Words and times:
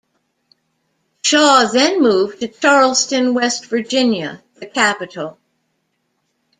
Shaw 1.23 1.65
then 1.71 2.01
moved 2.01 2.39
to 2.39 2.47
Charleston, 2.47 3.35
West 3.35 3.67
Virginia, 3.67 4.43
the 4.55 4.65
capital. 4.65 5.37